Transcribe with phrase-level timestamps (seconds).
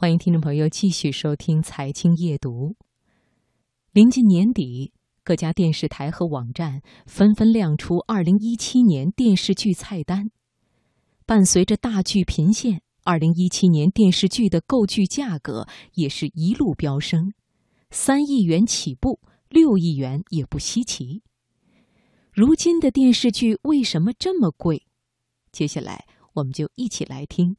[0.00, 2.68] 欢迎听众朋友继续收听《财经夜读》。
[3.92, 10.30] 临近年底，各家电视台和网站纷纷亮出2017年电视剧菜单。
[11.26, 17.34] 伴随着大剧频现，2017年电视剧的购剧价格也是一路飙升，
[17.90, 19.20] 三亿元起步，
[19.50, 21.22] 六亿元也不稀奇。
[22.32, 24.86] 如今的电视剧为什么这么贵？
[25.52, 27.58] 接下来我们就一起来听。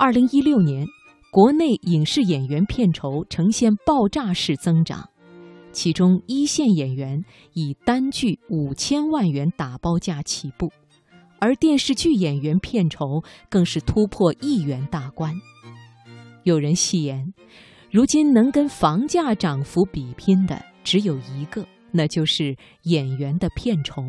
[0.00, 0.86] 二零一六年，
[1.30, 5.06] 国内影视演员片酬呈现爆炸式增长，
[5.72, 10.72] 其中一线演员以单剧五千万元打包价起步，
[11.38, 15.34] 而电视剧演员片酬更是突破亿元大关。
[16.44, 17.34] 有人戏言，
[17.90, 24.02] 如今能跟房价涨幅比拼的只有一个，那就是演员的片酬。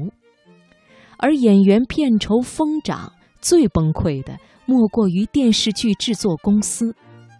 [1.17, 4.37] 而演员片酬疯涨，最崩溃的。
[4.65, 6.95] 莫过于电视剧制作公司，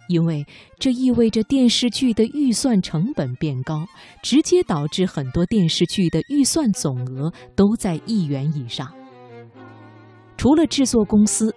[0.08, 0.44] 因为
[0.78, 3.86] 这意味着电视剧的预算成本变高，
[4.22, 8.92] 直接导致很多电视剧的预算总额都在亿元以上。
[10.36, 11.54] 除了制作公司，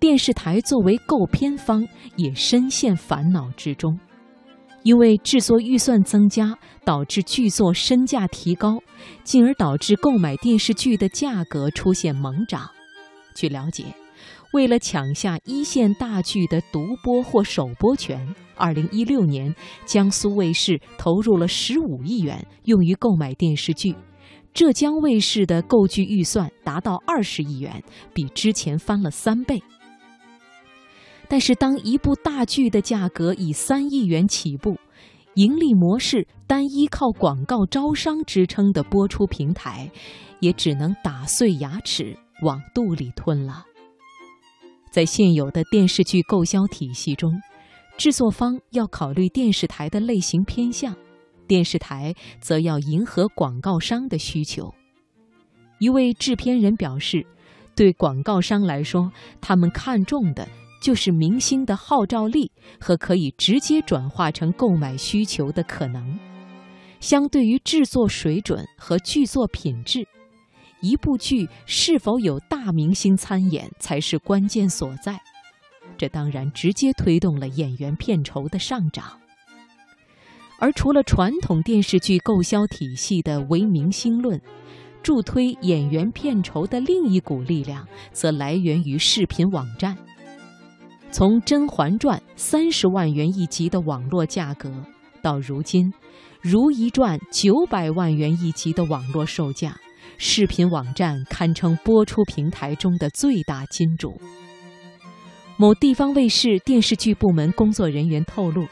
[0.00, 3.98] 电视台作为购片方也深陷烦恼之中，
[4.84, 8.78] 因为制作预算增加，导致剧作身价提高，
[9.24, 12.70] 进而导致购买电视剧的价格出现猛涨。
[13.38, 13.84] 据了解。
[14.52, 23.94] 为了抢下一线大剧的独播或首播权，二零一六年江苏卫视投入了十五亿元用于购买电视剧，
[24.54, 27.82] 浙江卫视的购剧预算达到二十亿元，
[28.14, 29.62] 比之前翻了三倍。
[31.28, 34.78] 但是，当一部大剧的价格以三亿元起步，
[35.34, 39.90] 盈利模式单依靠广告招商支撑的播出平台，
[40.40, 43.64] 也只能打碎牙齿往肚里吞了。
[44.90, 47.32] 在现有的电视剧购销体系中，
[47.96, 50.96] 制作方要考虑电视台的类型偏向，
[51.46, 54.74] 电视台则要迎合广告商的需求。
[55.78, 57.26] 一位制片人表示，
[57.76, 60.48] 对广告商来说，他们看重的
[60.82, 62.50] 就是明星的号召力
[62.80, 66.18] 和可以直接转化成购买需求的可能。
[66.98, 70.08] 相对于制作水准和剧作品质。
[70.80, 75.20] 一部剧是否有大明星参演才是关键所在，
[75.96, 79.18] 这当然直接推动了演员片酬的上涨。
[80.60, 84.40] 而除了传统电视剧购销体系的唯明星论，
[85.02, 89.96] 助推演员片酬的另一股力量则来源于视频网站。
[91.10, 94.70] 从《甄嬛传》三十万元一集的网络价格，
[95.22, 95.90] 到如今
[96.42, 99.76] 《如懿传》九百万元一集的网络售价。
[100.16, 104.20] 视频网站堪称播出平台中的最大金主。
[105.56, 108.66] 某地方卫视电视剧部门工作人员透露，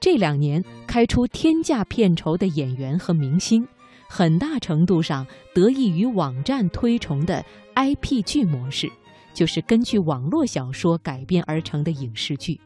[0.00, 3.66] 这两年开出天价片酬的演员和明星，
[4.08, 7.44] 很大程度上得益于网站推崇的
[7.76, 8.90] IP 剧模式，
[9.32, 12.60] 就是根据网络小说改编而成的影视剧。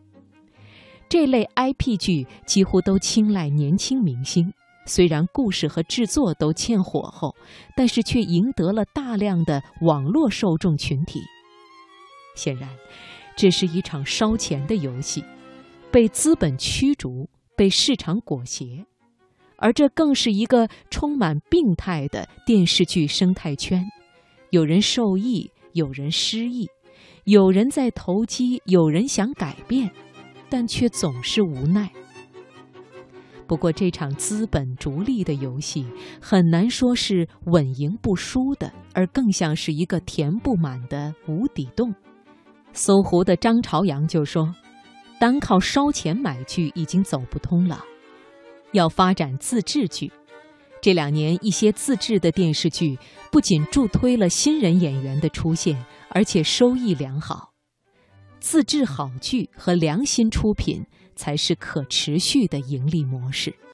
[1.10, 4.50] 这类 IP 剧几乎都青睐年轻明星。
[4.84, 7.34] 虽然故事和制作都欠火候，
[7.76, 11.20] 但是却赢得了大量的网络受众群体。
[12.34, 12.69] 显然，
[13.37, 15.25] 这是一场烧钱的游戏，
[15.91, 18.84] 被资本驱逐，被市场裹挟，
[19.56, 23.87] 而这更是一个充满病态的电视剧生态圈。
[24.50, 26.69] 有人受益，有人失意，
[27.25, 29.91] 有人在投机，有人想改变，
[30.50, 31.91] 但却总是无奈。
[33.53, 35.87] 不过，这场资本逐利的游戏
[36.22, 41.95] 很难说是稳赢不输的，而更像是一个填不满的无底洞。
[42.72, 44.54] 搜狐的张朝阳就说
[45.21, 47.84] ：“单靠烧钱买剧已经走不通了，
[48.72, 50.10] 要发展自制剧。
[50.81, 52.99] 这两年，一些自制的电视剧
[53.31, 55.77] 不仅助推了新人演员的出现，
[56.09, 57.53] 而且收益良好。
[58.41, 63.54] 自制好剧和良心出品。”才是可持续的盈利模式。